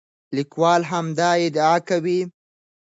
لیکوال 0.35 0.81
همدا 0.91 1.31
دعا 1.55 1.75
کوي. 1.87 2.19